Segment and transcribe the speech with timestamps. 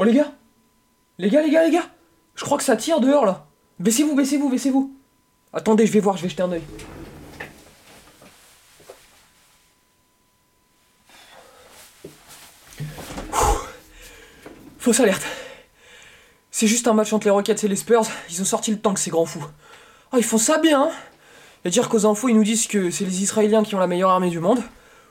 [0.00, 0.32] Oh les gars
[1.18, 1.90] Les gars, les gars, les gars
[2.34, 3.46] Je crois que ça tire dehors là
[3.80, 4.96] Baissez-vous, baissez-vous, baissez-vous
[5.52, 6.62] Attendez, je vais voir, je vais jeter un oeil.
[14.78, 15.22] Fausse alerte.
[16.50, 18.04] C'est juste un match entre les Rockets et les Spurs.
[18.30, 19.44] Ils ont sorti le tank, ces grands fous.
[20.12, 20.90] Ah, ils font ça bien, hein
[21.66, 24.08] Et dire qu'aux infos, ils nous disent que c'est les Israéliens qui ont la meilleure
[24.08, 24.62] armée du monde.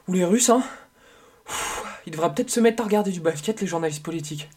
[0.08, 0.64] Ou les Russes, hein.
[2.08, 4.50] ils devraient peut-être se mettre à regarder du basket, les journalistes politiques.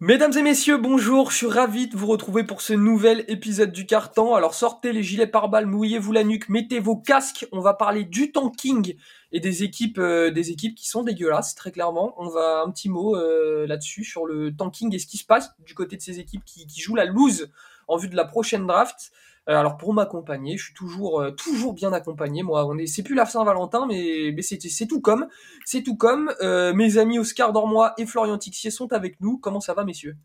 [0.00, 3.84] Mesdames et messieurs, bonjour, je suis ravi de vous retrouver pour ce nouvel épisode du
[3.84, 4.36] carton.
[4.36, 8.30] Alors sortez les gilets pare-balles, mouillez-vous la nuque, mettez vos casques, on va parler du
[8.30, 8.94] tanking
[9.32, 12.14] et des équipes, euh, des équipes qui sont dégueulasses, très clairement.
[12.16, 15.50] On va un petit mot euh, là-dessus sur le tanking et ce qui se passe
[15.66, 17.50] du côté de ces équipes qui, qui jouent la loose
[17.88, 19.10] en vue de la prochaine draft.
[19.48, 22.42] Euh, alors pour m'accompagner, je suis toujours euh, toujours bien accompagné.
[22.42, 25.26] Moi, on est, c'est plus la Saint-Valentin, mais, mais c'est, c'est tout comme,
[25.64, 26.34] c'est tout comme.
[26.42, 29.38] Euh, mes amis Oscar Dormois et Florian Tixier sont avec nous.
[29.38, 30.16] Comment ça va, messieurs?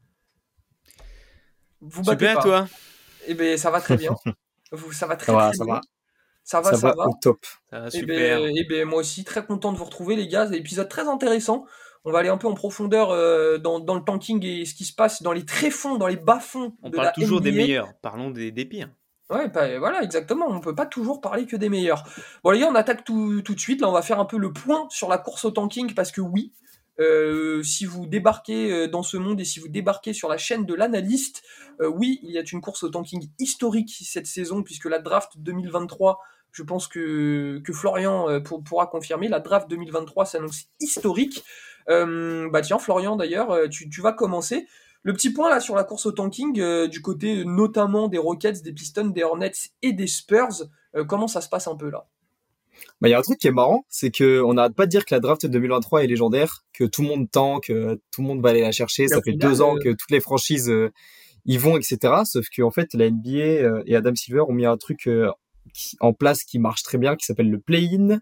[1.80, 2.68] Vous Super, toi?
[3.28, 4.16] Eh ben, ça va très bien.
[4.72, 5.74] Vous, ça va très, ça va, très ça bien.
[5.76, 5.82] Va.
[6.44, 7.08] Ça va, ça, va.
[7.08, 7.46] Au top.
[7.70, 8.42] Ça va Eh super.
[8.42, 10.48] ben, eh ben, moi aussi, très content de vous retrouver, les gars.
[10.48, 11.66] C'est un épisode très intéressant.
[12.06, 14.84] On va aller un peu en profondeur euh, dans, dans, le tanking et ce qui
[14.84, 16.76] se passe dans les tréfonds, dans les bas-fonds.
[16.82, 17.52] On de parle la toujours NBA.
[17.52, 18.90] des meilleurs, parlons des, des pires.
[19.34, 20.46] Ouais, voilà, exactement.
[20.48, 22.04] On peut pas toujours parler que des meilleurs.
[22.44, 23.82] Bon, les gars, on attaque tout, de suite.
[23.82, 26.22] Là, on va faire un peu le point sur la course au tanking parce que
[26.22, 26.54] oui,
[27.00, 30.66] euh, si vous débarquez euh, dans ce monde et si vous débarquez sur la chaîne
[30.66, 31.42] de l'analyste,
[31.82, 35.32] euh, oui, il y a une course au tanking historique cette saison puisque la draft
[35.38, 36.20] 2023,
[36.52, 41.44] je pense que, que Florian pour, pourra confirmer, la draft 2023 s'annonce historique.
[41.88, 44.68] Bah tiens, Florian, d'ailleurs, tu vas commencer.
[45.04, 48.18] Le petit point là sur la course au tanking, euh, du côté euh, notamment des
[48.18, 49.52] Rockets, des Pistons, des Hornets
[49.82, 50.64] et des Spurs,
[50.96, 52.08] euh, comment ça se passe un peu là?
[53.02, 54.92] Bah, il y a un truc qui est marrant, c'est que on n'arrête pas de
[54.92, 58.28] dire que la draft 2023 est légendaire, que tout le monde tank, que tout le
[58.28, 59.08] monde va aller la chercher.
[59.10, 60.92] Ça fait deux ans que toutes les franchises euh,
[61.46, 61.98] y vont, etc.
[62.26, 65.30] Sauf que en fait, la NBA et Adam Silver ont mis un truc euh,
[65.74, 68.20] qui- en place qui marche très bien, qui s'appelle le play-in,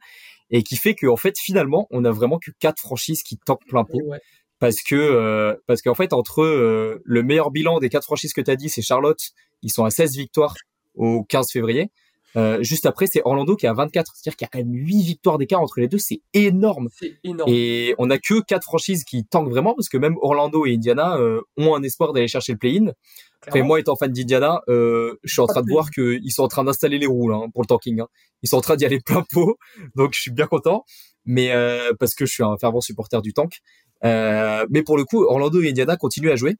[0.50, 3.66] et qui fait que en fait, finalement, on a vraiment que quatre franchises qui tankent
[3.68, 4.02] plein pot.
[4.04, 4.20] Ouais.
[4.62, 8.42] Parce que euh, parce qu'en fait entre euh, le meilleur bilan des quatre franchises que
[8.42, 9.20] tu as dit c'est Charlotte.
[9.64, 10.54] Ils sont à 16 victoires
[10.96, 11.90] au 15 février.
[12.38, 14.74] Euh, juste après c'est Orlando qui est à 24 c'est-à-dire qu'il y a quand même
[14.74, 15.98] 8 victoires d'écart entre les deux.
[15.98, 16.90] C'est énorme.
[17.24, 17.52] Énorme.
[17.52, 21.18] et on a que quatre franchises qui tankent vraiment parce que même Orlando et Indiana
[21.18, 22.92] euh, ont un espoir d'aller chercher le play-in.
[23.48, 26.48] Après moi étant fan d'Indiana euh, je suis en train de voir qu'ils sont en
[26.48, 28.08] train d'installer les roues hein, pour le tanking hein.
[28.44, 29.58] ils sont en train d'y aller plein pot.
[29.96, 30.86] Donc je suis bien content.
[31.26, 33.60] Mais euh, parce que je suis un fervent supporter du tank
[34.04, 36.56] euh, mais pour le coup, Orlando et Indiana continuent à jouer.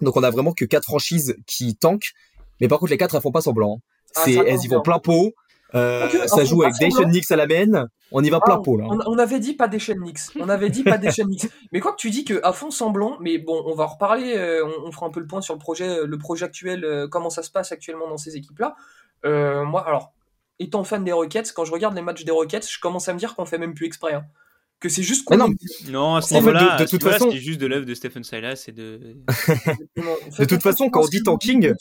[0.00, 2.12] Donc on a vraiment que quatre franchises qui tankent.
[2.60, 3.76] Mais par contre, les quatre, elles font pas semblant.
[3.76, 3.82] hein.
[4.16, 4.80] Ah, C'est, elles y vont bien.
[4.80, 5.32] plein pot.
[5.74, 7.10] Euh, ça joue pas avec semblant.
[7.10, 7.88] Knicks à la main.
[8.12, 8.84] On y va plein Ah, pot là.
[8.90, 8.98] hein.
[9.06, 10.20] on, on avait dit pas des Knicks.
[10.38, 11.50] On avait dit pas des Knicks.
[11.72, 14.34] Mais quoi que tu dis que à fond semblant, mais bon, on va en reparler.
[14.36, 17.08] euh, on, on fera un peu le point sur le projet, le projet actuel, euh,
[17.08, 18.76] comment ça se passe actuellement dans ces équipes-là.
[19.24, 20.12] Euh, moi, alors,
[20.60, 23.18] étant fan des Rockets, quand je regarde les matchs des Rockets, je commence à me
[23.18, 24.14] dire qu'on fait même plus exprès.
[24.14, 24.24] hein.
[24.78, 25.48] Que c'est juste qu'on non,
[25.88, 27.86] Non, à ce En fait, de- niveau-là, de ce toute façon- c'est juste de l'œuvre
[27.86, 29.16] de Stephen Silas et de.
[30.38, 31.72] De toute façon, quand on dit tanking,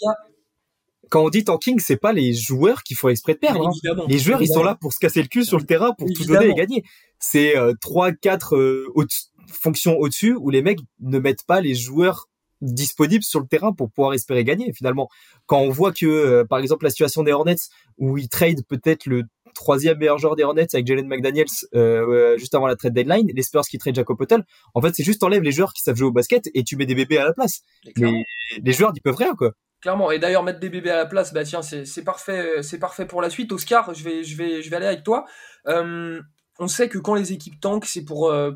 [1.10, 3.68] Quand on dit tanking, c'est pas les joueurs qu'il faut exprès de perdre.
[3.68, 4.06] hein.
[4.08, 6.26] Les joueurs, ils sont là pour se casser le cul sur le terrain, pour tout
[6.26, 6.84] donner et gagner.
[7.20, 9.04] C'est euh, trois, quatre euh, au-
[9.52, 12.28] fonctions au-dessus où les mecs ne mettent pas les joueurs
[12.62, 14.74] disponibles sur le terrain pour pouvoir espérer gagner.
[14.74, 15.08] Finalement,
[15.46, 17.56] quand on voit que, euh, par exemple, la situation des Hornets
[18.00, 19.24] où ils trade peut-être le
[19.56, 23.32] troisième meilleur joueur des Hornets avec Jalen McDaniels euh, euh, juste avant la trade deadline,
[23.34, 24.44] les Spurs qui trade Jacob Poeltl,
[24.76, 26.86] en fait, c'est juste t'enlèves les joueurs qui savent jouer au basket et tu mets
[26.86, 27.62] des bébés à la place.
[27.96, 28.24] Les,
[28.64, 29.54] les joueurs, ils peuvent rien, quoi.
[29.82, 30.12] Clairement.
[30.12, 33.22] Et d'ailleurs, mettre des bébés à la place, bah tiens, c'est parfait, c'est parfait pour
[33.22, 33.52] la suite.
[33.52, 35.26] Oscar, je vais, je vais, je vais aller avec toi.
[35.68, 36.22] Euh,
[36.60, 38.52] on sait que quand les équipes tankent, c'est pour, euh,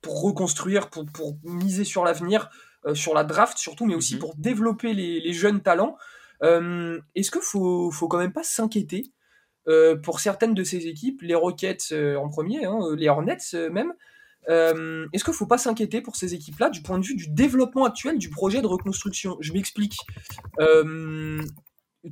[0.00, 2.50] pour reconstruire, pour, pour miser sur l'avenir,
[2.86, 4.20] euh, sur la draft surtout, mais aussi Mhm.
[4.20, 5.96] pour développer les, les jeunes talents.
[6.42, 9.12] Euh, Est-ce que faut, faut quand même pas s'inquiéter
[9.68, 13.70] euh, pour certaines de ces équipes, les Rockets euh, en premier, hein, les Hornets euh,
[13.70, 13.92] même.
[14.50, 17.28] Euh, Est-ce qu'il ne faut pas s'inquiéter pour ces équipes-là du point de vue du
[17.28, 19.38] développement actuel du projet de reconstruction?
[19.40, 19.96] Je m'explique.
[20.60, 21.40] Euh,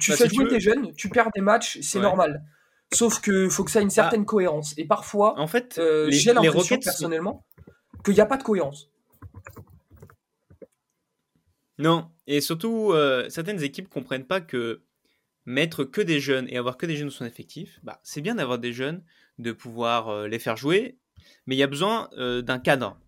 [0.00, 2.04] tu Bah, fais si jouer tes jeunes, tu perds des matchs, c'est Ouais.
[2.04, 2.42] normal.
[2.94, 4.74] Sauf que faut que ça ait une certaine cohérence.
[4.78, 7.44] Et parfois, En fait, euh, j'ai l'impression personnellement
[8.04, 8.88] qu'il n'y a pas de cohérence.
[11.78, 14.82] Non, et surtout, euh, certaines équipes comprennent pas que
[15.44, 18.36] mettre que des jeunes et avoir que des jeunes dans son effectif, bah, c'est bien
[18.36, 19.02] d'avoir des jeunes,
[19.38, 20.98] de pouvoir euh, les faire jouer,
[21.46, 22.98] mais il y a besoin euh, d'un cadre.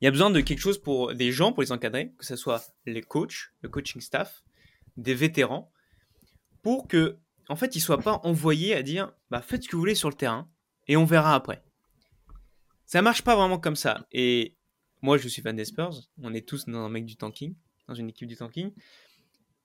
[0.00, 2.36] Il y a besoin de quelque chose pour des gens pour les encadrer, que ce
[2.36, 4.42] soit les coachs, le coaching staff,
[4.96, 5.72] des vétérans,
[6.62, 9.80] pour que en fait, ils soient pas envoyés à dire bah, faites ce que vous
[9.80, 10.48] voulez sur le terrain
[10.88, 11.62] et on verra après.
[12.86, 14.06] Ça marche pas vraiment comme ça.
[14.12, 14.56] Et
[15.02, 15.94] moi, je suis fan des Spurs.
[16.22, 17.54] On est tous dans un mec du tanking,
[17.88, 18.72] dans une équipe du tanking.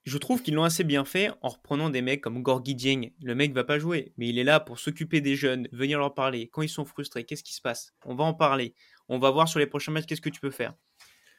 [0.04, 3.10] Je trouve qu'ils l'ont assez bien fait en reprenant des mecs comme Gorgui Dieng.
[3.22, 6.14] Le mec va pas jouer, mais il est là pour s'occuper des jeunes, venir leur
[6.14, 6.48] parler.
[6.48, 7.92] Quand ils sont frustrés, qu'est-ce qui se passe?
[8.06, 8.74] On va en parler.
[9.08, 10.74] On va voir sur les prochains matchs qu'est-ce que tu peux faire.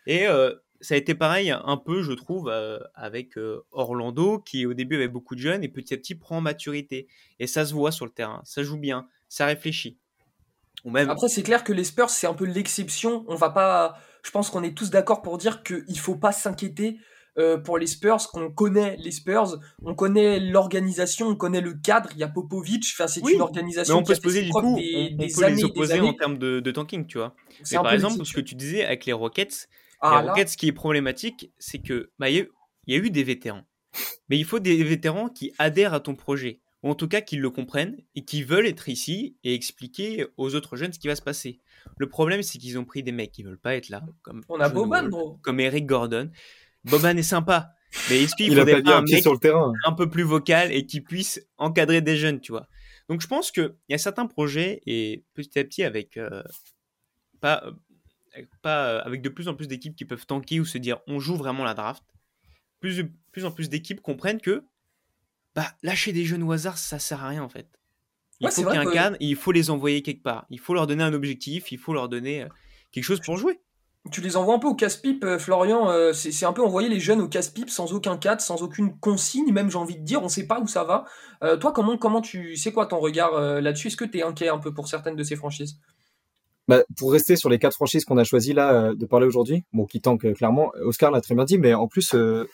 [0.06, 4.66] Et euh, ça a été pareil un peu, je trouve, euh, avec euh, Orlando, qui
[4.66, 7.08] au début avait beaucoup de jeunes et petit à petit prend en maturité.
[7.40, 9.98] Et ça se voit sur le terrain, ça joue bien, ça réfléchit.
[10.96, 13.24] Après, c'est clair que les Spurs, c'est un peu l'exception.
[13.28, 14.00] On va pas.
[14.24, 17.00] Je pense qu'on est tous d'accord pour dire qu'il faut pas s'inquiéter
[17.64, 22.10] pour les Spurs, qu'on connaît les Spurs, on connaît l'organisation, on connaît le cadre.
[22.14, 23.96] Il y a Popovic, enfin, c'est une organisation.
[23.96, 26.72] Mais on peut se poser du coup, des, on, peut les opposer en termes de,
[26.72, 27.36] tanking, tu vois.
[27.74, 29.68] par exemple, ce que tu disais avec les Rockets,
[30.02, 32.48] ah, en fait, ce qui est problématique, c'est que bah, il
[32.88, 33.64] y, a eu des vétérans.
[34.30, 37.38] Mais il faut des vétérans qui adhèrent à ton projet, ou en tout cas qui
[37.38, 41.16] le comprennent et qui veulent être ici et expliquer aux autres jeunes ce qui va
[41.16, 41.60] se passer.
[41.98, 44.60] Le problème, c'est qu'ils ont pris des mecs qui veulent pas être là, comme on
[44.60, 45.10] a Boban,
[45.42, 46.32] comme Eric Gordon.
[46.86, 47.74] Boban est sympa,
[48.10, 49.74] mais est-ce qu'il faudrait pas un mec sur le terrain.
[49.86, 52.68] un peu plus vocal et qui puisse encadrer des jeunes, tu vois?
[53.10, 56.44] Donc je pense qu'il y a certains projets et petit à petit avec euh,
[57.40, 57.64] pas
[58.62, 61.20] pas euh, avec de plus en plus d'équipes qui peuvent tanker ou se dire on
[61.20, 62.04] joue vraiment la draft,
[62.80, 64.64] plus, plus en plus d'équipes comprennent que
[65.56, 67.68] bah, lâcher des jeunes au hasard, ça sert à rien en fait.
[68.40, 70.48] Il faut qu'il y ait un cadre, il faut les envoyer quelque part.
[70.50, 72.48] Il faut leur donner un objectif, il faut leur donner euh,
[72.92, 73.60] quelque chose pour jouer.
[74.10, 75.90] Tu les envoies un peu au casse-pipe, euh, Florian.
[76.14, 79.70] c'est un peu envoyer les jeunes au casse-pipe sans aucun cadre, sans aucune consigne, même
[79.70, 81.06] j'ai envie de dire, on sait pas où ça va.
[81.58, 82.56] toi, comment, comment tu.
[82.56, 83.88] C'est quoi ton regard là-dessus?
[83.88, 85.78] Est-ce que tu es inquiet un peu pour certaines de ces franchises?
[86.68, 89.66] Bah, pour rester sur les quatre franchises qu'on a choisi là euh, de parler aujourd'hui,
[89.74, 92.48] bon, qui tankent euh, clairement, Oscar l'a très bien dit, mais en plus, euh,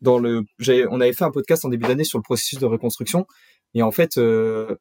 [0.00, 0.44] dans le,
[0.90, 3.26] on avait fait un podcast en début d'année sur le processus de reconstruction,
[3.74, 4.20] et en fait,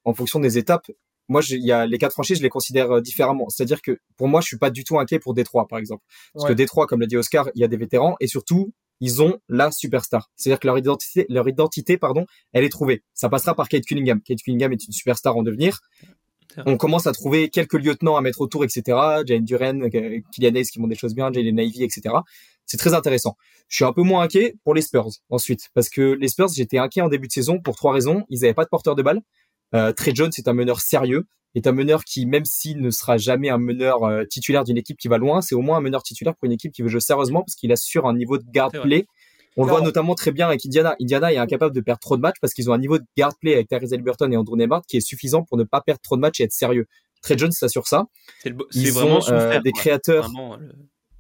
[0.06, 0.92] en fonction des étapes,
[1.28, 3.50] moi, il y a les quatre franchises, je les considère différemment.
[3.50, 6.04] C'est-à-dire que pour moi, je suis pas du tout inquiet pour Détroit, par exemple,
[6.34, 9.22] parce que Détroit, comme l'a dit Oscar, il y a des vétérans, et surtout, ils
[9.22, 10.30] ont la superstar.
[10.36, 13.04] C'est-à-dire que leur identité, leur identité, pardon, elle est trouvée.
[13.14, 14.22] Ça passera par Kate Cunningham.
[14.22, 15.80] Kate Cunningham est une superstar en devenir
[16.66, 18.98] on commence à trouver quelques lieutenants à mettre autour, etc.
[19.26, 22.16] Jane Duren, Kylian Hayes qui font des choses bien, Jalen Navy, etc.
[22.66, 23.36] C'est très intéressant.
[23.68, 26.78] Je suis un peu moins inquiet pour les Spurs ensuite, parce que les Spurs, j'étais
[26.78, 28.26] inquiet en début de saison pour trois raisons.
[28.30, 29.22] Ils n'avaient pas de porteur de balle.
[29.74, 31.26] Euh, Trey Jones est un meneur sérieux,
[31.56, 34.98] est un meneur qui, même s'il ne sera jamais un meneur euh, titulaire d'une équipe
[34.98, 37.00] qui va loin, c'est au moins un meneur titulaire pour une équipe qui veut jouer
[37.00, 39.06] sérieusement, parce qu'il assure un niveau de guard play
[39.58, 40.96] on le voit notamment très bien avec Indiana.
[41.00, 43.34] Indiana est incapable de perdre trop de matchs parce qu'ils ont un niveau de guard
[43.40, 46.16] play avec Therese Burton et Andrew Nembhard qui est suffisant pour ne pas perdre trop
[46.16, 46.88] de matchs et être sérieux.
[47.22, 48.06] Trey Jones ça.
[48.72, 50.30] C'est vraiment euh, des créateurs.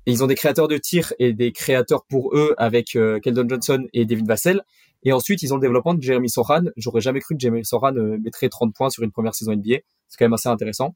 [0.05, 3.87] Ils ont des créateurs de tir et des créateurs pour eux avec euh, Keldon Johnson
[3.93, 4.63] et David Vassell.
[5.03, 6.63] Et ensuite, ils ont le développement de Jeremy Soran.
[6.77, 9.77] J'aurais jamais cru que Jeremy Soran euh, mettrait 30 points sur une première saison NBA.
[10.07, 10.95] C'est quand même assez intéressant.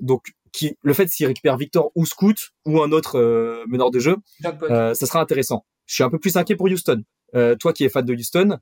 [0.00, 4.16] donc, qui, le fait s'il récupère Victor ou Scoot ou un autre meneur de jeu,
[4.40, 7.02] ça sera intéressant je suis un peu plus inquiet pour Houston.
[7.34, 8.58] Euh, toi qui es fan de Houston,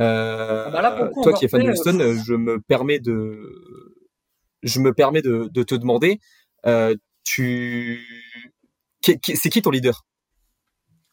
[0.00, 3.38] euh, ah bah toi qui es fan de Houston, euh, je me permets de,
[4.62, 6.18] je me permets de, de te demander,
[6.66, 6.94] euh,
[7.24, 8.00] tu,
[9.02, 10.04] c'est qui ton leader?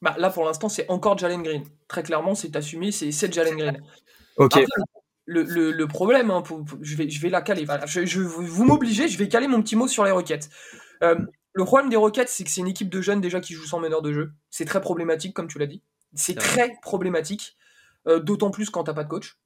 [0.03, 1.63] Bah, là pour l'instant c'est encore Jalen Green.
[1.87, 3.83] Très clairement c'est assumé, c'est Jalen Green.
[4.37, 4.59] ok.
[5.25, 6.43] le, le, le, problème, hein,
[6.81, 7.65] je, vais, je vais la caler.
[7.85, 10.49] je, je, vous m'obligez, je vais caler mon petit mot sur les requêtes.
[11.01, 11.15] Euh,
[11.53, 13.79] le problème des Rockets, c'est que c'est une équipe de jeunes déjà qui joue sans
[13.79, 14.31] meneur de jeu.
[14.49, 15.81] C'est très problématique, comme tu l'as dit.
[16.15, 17.55] C'est très problématique,
[18.07, 19.37] euh, d'autant plus quand t'as pas de coach.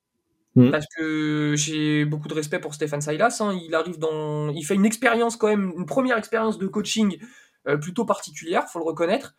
[0.55, 0.71] Mm.
[0.71, 3.37] Parce que j'ai beaucoup de respect pour Stéphane Silas.
[3.41, 3.59] Hein.
[3.61, 7.19] Il arrive dans, il fait une expérience quand même, une première expérience de coaching
[7.67, 9.35] euh, plutôt particulière, faut le reconnaître.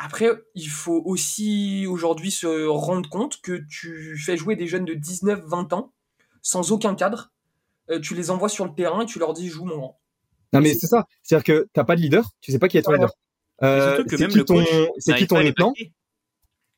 [0.00, 4.94] Après, il faut aussi aujourd'hui se rendre compte que tu fais jouer des jeunes de
[4.94, 5.92] 19-20 ans
[6.40, 7.32] sans aucun cadre.
[7.90, 10.00] Euh, tu les envoies sur le terrain et tu leur dis joue mon rang.
[10.52, 11.06] Non, mais c'est ça.
[11.22, 13.12] C'est-à-dire que t'as pas de leader, tu sais pas qui est ton leader.
[13.64, 14.64] Euh, c'est qui, ton,
[14.98, 15.74] c'est qui ton lieutenant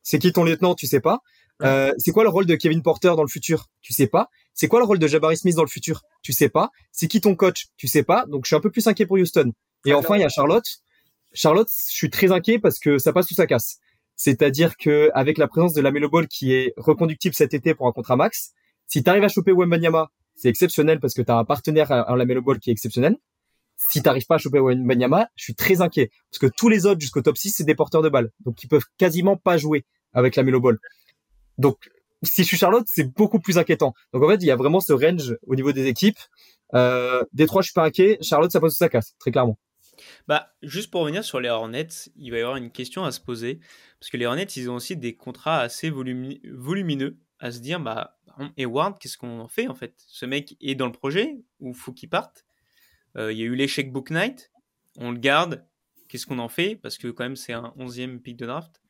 [0.03, 1.21] C'est qui ton lieutenant, tu sais pas.
[1.62, 3.67] Euh, c'est quoi le rôle de Kevin Porter dans le futur?
[3.83, 4.31] Tu sais pas.
[4.55, 6.03] C'est quoi le rôle de Jabari Smith dans le futur?
[6.23, 6.71] Tu sais pas.
[6.91, 7.67] C'est qui ton coach?
[7.77, 8.25] Tu sais pas.
[8.27, 9.53] Donc je suis un peu plus inquiet pour Houston.
[9.85, 10.65] Et enfin, il y a Charlotte.
[11.33, 13.79] Charlotte, je suis très inquiet parce que ça passe ou ça casse.
[14.17, 17.87] C'est-à-dire que avec la présence de la Melo Ball qui est reconductible cet été pour
[17.87, 18.53] un contrat max,
[18.87, 22.17] si tu arrives à choper Wembanyama, c'est exceptionnel parce que tu as un partenaire à,
[22.17, 23.17] la Melo Ball qui est exceptionnel
[23.89, 27.01] si t'arrives pas à choper Banyama, je suis très inquiet parce que tous les autres
[27.01, 30.37] jusqu'au top 6 c'est des porteurs de balles, donc ils peuvent quasiment pas jouer avec
[30.37, 30.79] la Melo Ball.
[31.59, 31.91] Donc
[32.23, 33.95] si je suis Charlotte, c'est beaucoup plus inquiétant.
[34.13, 36.19] Donc en fait, il y a vraiment ce range au niveau des équipes.
[36.75, 38.19] Euh, Détroit, je suis pas inquiet.
[38.21, 39.59] Charlotte, ça passe sa casse, très clairement.
[40.28, 43.21] Bah, juste pour revenir sur les Hornets, il va y avoir une question à se
[43.21, 43.61] poser
[43.99, 48.19] parce que les Hornets, ils ont aussi des contrats assez volumineux à se dire, bah,
[48.57, 49.95] Et Ward, qu'est-ce qu'on en fait en fait?
[50.07, 52.45] Ce mec est dans le projet ou faut qu'il parte?
[53.16, 54.50] Euh, Il y a eu l'échec Book Night,
[54.99, 55.66] on le garde.
[56.09, 56.76] Qu'est-ce qu'on en fait?
[56.76, 58.83] Parce que quand même c'est un 11e pick de draft.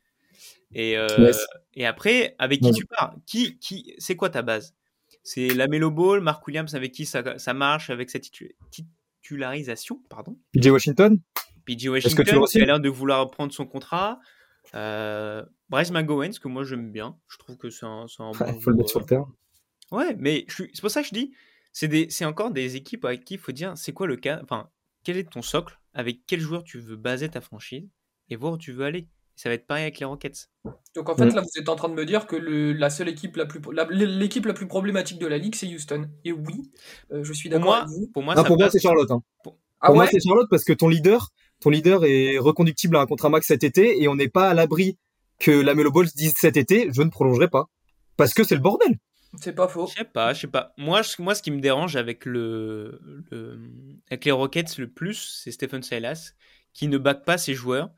[0.72, 1.32] Et, euh,
[1.74, 3.14] et après, avec qui tu pars?
[3.26, 4.74] Qui, qui, C'est quoi ta base?
[5.22, 8.30] C'est la Melo Ball, Mark Williams avec qui ça, ça marche avec cette
[9.22, 10.38] titularisation pardon.
[10.52, 11.20] PJ Washington?
[11.64, 14.18] PJ Washington qui a l'air de vouloir prendre son contrat.
[14.74, 17.16] Euh, Bryce McGowan, ce que moi j'aime bien.
[17.28, 19.32] Je trouve que c'est un, un bon faut le mettre sur le terrain.
[19.90, 21.34] Ouais, mais c'est pour ça que je dis,
[21.72, 24.70] c'est encore des équipes avec qui il faut dire c'est quoi le cas, enfin,
[25.02, 27.88] quel est ton socle, avec quel joueur tu veux baser ta franchise
[28.28, 29.08] et voir où tu veux aller.
[29.40, 30.50] Ça va être pareil avec les Rockets.
[30.94, 33.09] Donc en fait, là, vous êtes en train de me dire que le, la seule
[33.09, 36.11] équipe la plus l'équipe la, plus problématique de la ligue, c'est Houston.
[36.26, 36.70] Et oui,
[37.11, 38.06] euh, je suis d'accord avec vous.
[38.12, 39.11] Pour moi, pour moi c'est Charlotte.
[39.11, 39.23] Hein.
[39.42, 43.06] Pour, ah moi, c'est Charlotte parce que ton leader, ton leader est reconductible à un
[43.06, 44.99] contrat max cet été et on n'est pas à l'abri
[45.38, 47.70] que la Melo Balls dise cet été, je ne prolongerai pas.
[48.18, 48.99] Parce que c'est le bordel.
[49.40, 49.87] C'est pas faux.
[49.87, 50.75] Je sais pas, je sais pas.
[50.76, 53.00] Moi, moi, ce qui me dérange avec le,
[54.11, 56.35] avec les Rockets le plus, c'est Stephen Silas
[56.75, 57.88] qui ne back pas ses joueurs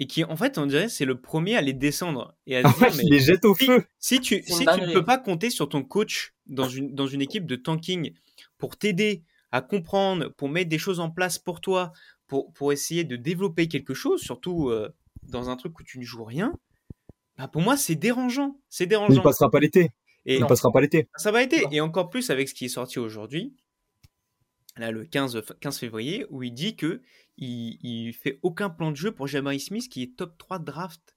[0.00, 2.90] et qui, en fait, on dirait, c'est le premier à les descendre et à dire,
[2.96, 3.84] mais les jette au feu.
[3.98, 7.20] Si tu, si tu ne peux pas compter sur ton coach dans une, dans une
[7.20, 8.14] équipe de tanking
[8.56, 11.92] pour t'aider à comprendre, pour mettre des choses en place pour toi,
[12.26, 14.88] pour, pour essayer de développer quelque chose, surtout euh,
[15.24, 16.54] dans un truc où tu ne joues rien,
[17.36, 18.58] bah pour moi, c'est dérangeant.
[18.70, 19.14] C'est dérangeant.
[19.14, 19.90] Il passera pas l'été.
[20.24, 21.08] Et il passera pas l'été.
[21.16, 21.62] Ça va été.
[21.72, 23.54] Et encore plus avec ce qui est sorti aujourd'hui,
[24.78, 27.02] là, le 15, 15 février, où il dit que
[27.36, 30.64] il, il fait aucun plan de jeu pour Jabari Smith, qui est top 3 de
[30.64, 31.16] draft.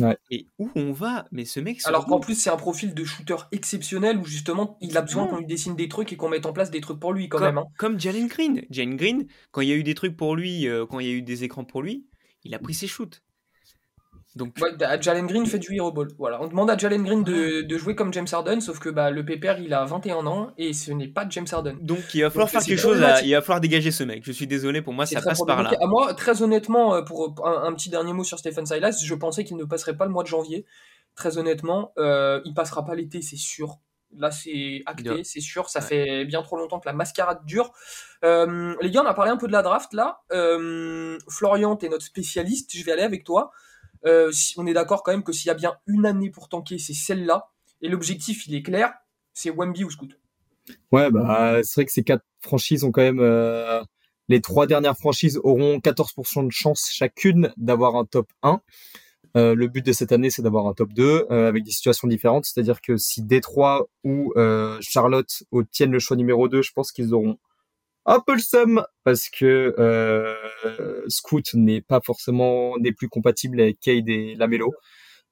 [0.00, 0.18] Ouais.
[0.30, 1.26] Et où on va?
[1.30, 1.80] Mais ce mec.
[1.84, 5.38] Alors qu'en plus, c'est un profil de shooter exceptionnel où justement, il a besoin qu'on
[5.38, 7.46] lui dessine des trucs et qu'on mette en place des trucs pour lui quand comme,
[7.46, 7.58] même.
[7.58, 7.66] Hein.
[7.78, 8.62] Comme Jalen Green.
[8.70, 11.10] Jalen Green, quand il y a eu des trucs pour lui, euh, quand il y
[11.10, 12.06] a eu des écrans pour lui,
[12.42, 13.22] il a pris ses shoots.
[14.36, 14.56] Donc...
[15.00, 16.08] Jalen Green fait du hero ball.
[16.18, 16.42] Voilà.
[16.42, 19.24] On demande à Jalen Green de, de, jouer comme James Harden, sauf que bah, le
[19.24, 21.76] pépère il a 21 ans et ce n'est pas James Harden.
[21.80, 24.24] Donc il va falloir faire quelque chose, il va falloir dégager ce mec.
[24.24, 25.72] Je suis désolé, pour moi ça passe par là.
[25.80, 29.44] À moi, très honnêtement, euh, pour un, petit dernier mot sur Stephen Silas, je pensais
[29.44, 30.66] qu'il ne passerait pas le mois de janvier.
[31.14, 33.78] Très honnêtement, euh, il passera pas l'été, c'est sûr.
[34.16, 35.68] Là, c'est acté, c'est sûr.
[35.68, 37.72] Ça fait bien trop longtemps que la mascarade dure.
[38.24, 40.20] Euh, les gars, on a parlé un peu de la draft là.
[40.32, 42.76] Euh, Florian, t'es notre spécialiste.
[42.76, 43.50] Je vais aller avec toi.
[44.06, 46.78] Euh, on est d'accord quand même que s'il y a bien une année pour tanker,
[46.78, 47.50] c'est celle-là.
[47.80, 48.92] Et l'objectif, il est clair,
[49.32, 50.18] c'est Wemby ou Scoot.
[50.92, 53.82] Ouais, bah c'est vrai que ces quatre franchises ont quand même euh,
[54.28, 58.60] les trois dernières franchises auront 14% de chance chacune d'avoir un top 1.
[59.36, 62.46] Euh, le but de cette année, c'est d'avoir un top 2 avec des situations différentes.
[62.46, 64.32] C'est-à-dire que si Détroit ou
[64.80, 67.38] Charlotte obtiennent le choix numéro 2, je pense qu'ils auront
[68.06, 70.34] un peu le seum parce que euh,
[71.08, 74.72] Scoot n'est pas forcément n'est plus compatible avec Cade et Lamelo.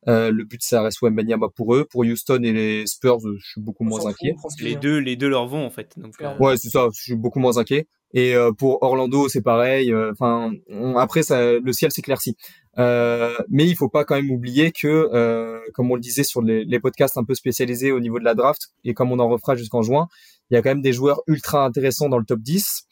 [0.09, 1.87] Euh, le but ça reste Wembanyama pour eux.
[1.89, 4.35] Pour Houston et les Spurs, je suis beaucoup moins inquiet.
[4.61, 5.95] Les deux, les deux leur vont en fait.
[5.97, 6.37] Donc, euh...
[6.39, 6.89] Ouais, c'est ça.
[6.93, 7.87] Je suis beaucoup moins inquiet.
[8.15, 9.93] Et euh, pour Orlando, c'est pareil.
[9.93, 10.53] Euh, enfin,
[10.97, 12.37] après, ça, le ciel s'éclaircit.
[12.79, 16.81] Euh, mais il faut pas quand même oublier que, comme on le disait sur les,
[16.81, 19.83] podcasts un peu spécialisés au niveau de la draft, et comme on en refera jusqu'en
[19.83, 20.09] juin,
[20.51, 22.87] il y a quand même des joueurs ultra intéressants dans le top 10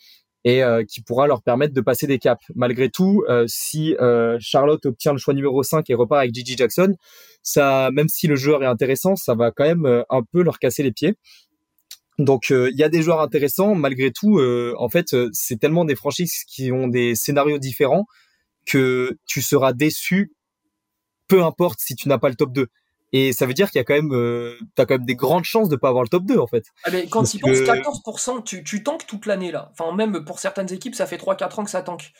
[0.44, 2.42] et euh, qui pourra leur permettre de passer des caps.
[2.54, 6.56] Malgré tout, euh, si euh, Charlotte obtient le choix numéro 5 et repart avec Gigi
[6.56, 6.94] Jackson,
[7.42, 10.82] ça, même si le joueur est intéressant, ça va quand même un peu leur casser
[10.82, 11.14] les pieds.
[12.24, 14.40] Donc il y a des joueurs intéressants, malgré tout,
[14.78, 18.06] en fait, c'est tellement des franchises qui ont des scénarios différents
[18.66, 20.32] que tu seras déçu,
[21.28, 22.68] peu importe si tu n'as pas le top 2.
[23.12, 25.44] Et ça veut dire qu'il y a quand même, euh, t'as quand même des grandes
[25.44, 26.64] chances de pas avoir le top 2 en fait.
[26.84, 29.72] Ah mais quand il pense 14%, tu, tu tankes toute l'année là.
[29.72, 32.12] Enfin même pour certaines équipes, ça fait 3-4 ans que ça tank.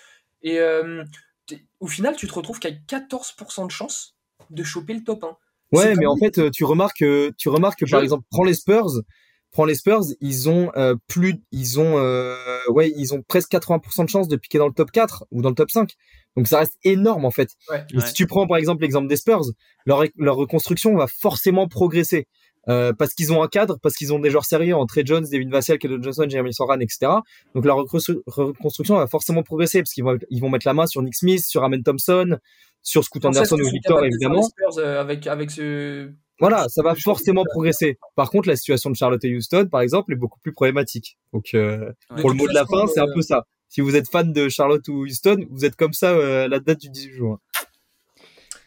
[0.42, 1.04] Et euh,
[1.78, 4.16] au final, tu te retrouves qu'à 14% de chance
[4.50, 5.36] de choper le top 1.
[5.72, 7.04] Ouais, mais en fait, euh, tu remarques,
[7.38, 8.90] tu remarques que par exemple, prends les Spurs,
[9.52, 12.36] prends les Spurs, ils ont euh, plus, ils ont, euh,
[12.68, 15.48] ouais, ils ont presque 80% de chance de piquer dans le top 4 ou dans
[15.48, 15.92] le top 5.
[16.36, 17.50] Donc ça reste énorme en fait.
[17.70, 17.84] Ouais.
[17.92, 19.42] Et si tu prends par exemple l'exemple des Spurs,
[19.86, 22.26] leur, leur reconstruction va forcément progresser.
[22.68, 25.26] Euh, parce qu'ils ont un cadre, parce qu'ils ont des joueurs sérieux entre Trey Jones,
[25.30, 27.10] David Vassell, Keldon Johnson, Jeremy Soran, etc.
[27.54, 31.00] Donc leur reconstruction va forcément progresser parce qu'ils vont, ils vont mettre la main sur
[31.02, 32.38] Nick Smith, sur Amen Thompson,
[32.82, 34.42] sur Scoot Anderson ou Victor évidemment.
[34.42, 36.10] Spurs, euh, avec avec ce
[36.40, 37.98] voilà, ça va forcément progresser.
[38.16, 41.18] Par contre, la situation de Charlotte et Houston, par exemple, est beaucoup plus problématique.
[41.32, 44.10] Donc, euh, pour le mot de la fin, c'est un peu ça si vous êtes
[44.10, 47.40] fan de Charlotte ou Houston, vous êtes comme ça euh, la date du 18 juin.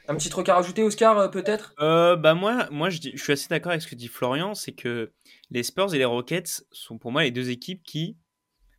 [0.08, 1.75] Un petit truc à rajouter, Oscar, euh, peut-être?
[1.80, 4.72] Euh, Bah moi, moi je, je, suis assez d'accord avec ce que dit Florian, c'est
[4.72, 5.12] que
[5.51, 8.18] les Spurs et les Rockets sont pour moi les deux équipes qui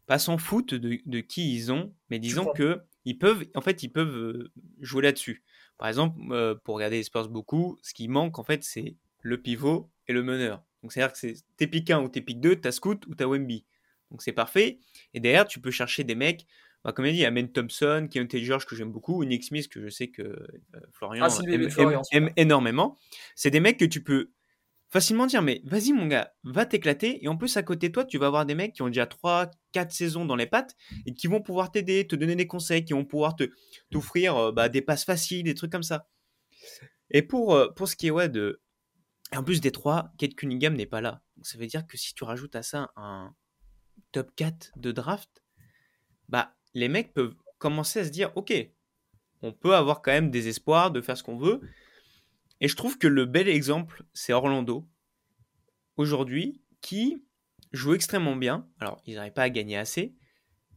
[0.06, 3.82] pas s'en foutent de, de, qui ils ont, mais disons que ils peuvent, en fait,
[3.82, 5.42] ils peuvent jouer là-dessus.
[5.78, 9.40] Par exemple, euh, pour regarder les Spurs beaucoup, ce qui manque en fait, c'est le
[9.40, 10.62] pivot et le meneur.
[10.82, 13.26] Donc c'est-à-dire que c'est t'es pick 1 ou t'es pick 2, t'as Scoot ou t'as
[13.26, 13.64] Wemby.
[14.10, 14.78] Donc c'est parfait.
[15.14, 16.46] Et derrière, tu peux chercher des mecs,
[16.84, 19.80] bah, comme il dit, Amen Thompson, Keontae George que j'aime beaucoup, ou Nick Smith que
[19.80, 20.46] je sais que euh,
[20.92, 22.98] Florian Ah, aime, Florian, aime énormément.
[23.34, 24.30] C'est des mecs que tu peux
[24.94, 27.24] facilement dire, mais vas-y mon gars, va t'éclater.
[27.24, 29.06] Et en plus, à côté de toi, tu vas avoir des mecs qui ont déjà
[29.06, 32.84] 3, 4 saisons dans les pattes et qui vont pouvoir t'aider, te donner des conseils,
[32.84, 33.50] qui vont pouvoir te
[33.90, 36.06] t'offrir euh, bah, des passes faciles, des trucs comme ça.
[37.10, 38.62] Et pour, euh, ce qui est ouais, de...
[39.34, 41.22] En plus des trois, Kate Cunningham n'est pas là.
[41.36, 43.34] Donc ça veut dire que si tu rajoutes à ça un
[44.12, 45.42] top 4 de draft,
[46.28, 48.54] bah les mecs peuvent commencer à se dire ok,
[49.42, 51.62] on peut avoir quand même des espoirs de faire ce qu'on veut.
[52.64, 54.88] Et je trouve que le bel exemple, c'est Orlando,
[55.98, 57.22] aujourd'hui, qui
[57.72, 58.66] joue extrêmement bien.
[58.80, 60.14] Alors, ils n'arrivent pas à gagner assez,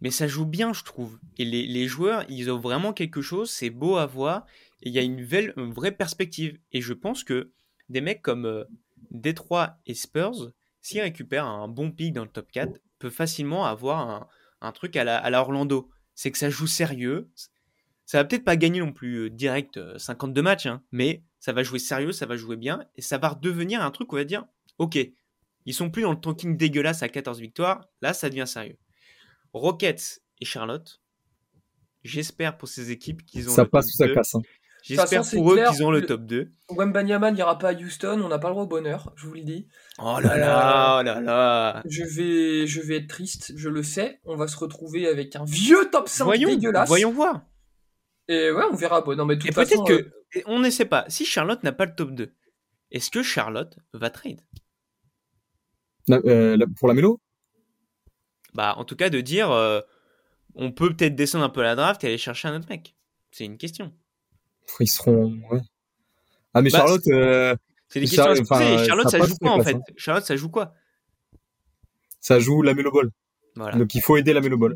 [0.02, 1.18] mais ça joue bien, je trouve.
[1.38, 4.46] Et les, joueurs, ils ont vraiment quelque chose, c'est beau à voir,
[4.82, 5.26] et il y a une,
[5.56, 6.60] une vraie perspective.
[6.74, 7.54] Et je pense que
[7.88, 8.66] des mecs comme euh,
[9.10, 10.52] Détroit et Spurs,
[10.82, 14.28] s'ils récupèrent un bon pick dans le top 4, peuvent facilement avoir
[14.60, 15.90] un, truc à la, Orlando.
[16.16, 17.32] C'est que ça joue sérieux.
[18.06, 21.54] Ça va peut-être pas gagner non plus euh, direct euh, 52 matchs, hein, mais ça
[21.54, 24.20] va jouer sérieux, ça va jouer bien, et ça va redevenir un truc où on
[24.20, 24.44] va dire,
[24.80, 24.98] ok,
[25.66, 28.76] ils sont plus dans le tanking dégueulasse à 14 victoires, là ça devient sérieux.
[29.54, 31.00] Rockets et Charlotte,
[32.04, 34.14] j'espère pour ces équipes qu'ils ont Ça le passe top ou ça 2.
[34.14, 34.36] casse.
[34.36, 34.42] hein.
[34.84, 36.52] J'espère pour eux clair qu'ils ont le top 2.
[36.70, 39.42] Wembanyama n'ira pas à Houston, on n'a pas le droit au bonheur, je vous le
[39.44, 39.70] dis.
[40.00, 41.82] Oh là là, oh là là.
[41.90, 44.20] Je vais, je vais être triste, je le sais.
[44.26, 46.90] On va se retrouver avec un vieux top 5 Voyons, dégueulasse.
[46.90, 47.40] voyons voir.
[48.28, 49.00] Et ouais, on verra.
[49.00, 50.12] Bon, non, mais de toute Et façon, peut-être euh, que, et
[50.46, 52.34] on ne sait pas, si Charlotte n'a pas le top 2,
[52.92, 54.42] est-ce que Charlotte va trade?
[56.08, 57.20] La- euh, pour la mélo?
[58.54, 59.82] Bah, en tout cas, de dire, euh,
[60.56, 62.96] on peut peut-être descendre un peu la draft et aller chercher un autre mec.
[63.32, 63.94] C'est une question.
[64.80, 65.40] Ils seront.
[65.52, 65.60] ouais.
[66.54, 67.56] Ah, mais Bah, Charlotte, euh,
[67.90, 68.74] C'est des Char- questions à se poser.
[68.74, 69.76] enfin, Et Charlotte, ça joue ou quoi en fait?
[69.76, 69.82] hein.
[69.98, 70.74] Charlotte, ça joue quoi?
[72.20, 73.12] Ça joue la mélo ball.
[73.56, 73.78] Voilà.
[73.78, 74.76] Donc il faut aider la mélo ball.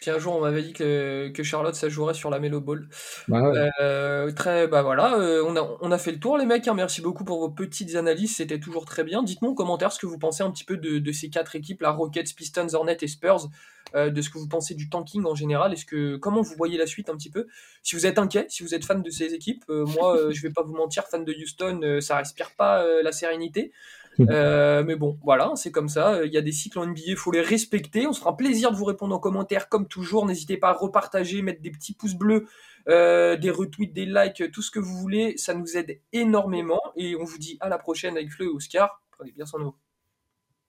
[0.00, 2.88] Puis un jour, on m'avait dit que, que Charlotte, ça jouerait sur la Melo Ball.
[3.26, 3.68] Bah ouais.
[3.80, 6.68] Euh, très, bah voilà, euh, on, a, on a fait le tour, les mecs.
[6.68, 6.74] hein.
[6.74, 9.22] merci beaucoup pour vos petites analyses, c'était toujours très bien.
[9.22, 11.82] Dites-nous en commentaire ce que vous pensez un petit peu de, de ces quatre équipes,
[11.82, 13.48] la Rockets, Pistons, Hornets et Spurs,
[13.94, 15.72] euh, de ce que vous pensez du tanking en général.
[15.72, 17.46] Est-ce que comment vous voyez la suite un petit peu?
[17.82, 20.62] Si vous êtes inquiet, si vous êtes fan de ces équipes, moi, je vais pas
[20.62, 23.72] vous mentir, fan de Houston, ça respire pas la sérénité.
[24.30, 26.24] Euh, mais bon, voilà, c'est comme ça.
[26.24, 28.06] Il y a des cycles en NBA, il faut les respecter.
[28.06, 30.26] On se fera un plaisir de vous répondre en commentaire, comme toujours.
[30.26, 32.46] N'hésitez pas à repartager, mettre des petits pouces bleus,
[32.88, 35.36] euh, des retweets, des likes, tout ce que vous voulez.
[35.36, 36.80] Ça nous aide énormément.
[36.96, 39.02] Et on vous dit à la prochaine avec Fleu et Oscar.
[39.12, 39.87] Prenez bien soin de.